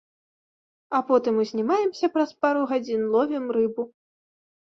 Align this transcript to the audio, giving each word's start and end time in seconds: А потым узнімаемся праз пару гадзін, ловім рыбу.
А 0.99 1.01
потым 1.09 1.33
узнімаемся 1.43 2.09
праз 2.15 2.33
пару 2.45 2.61
гадзін, 2.71 3.01
ловім 3.17 3.45
рыбу. 3.59 3.83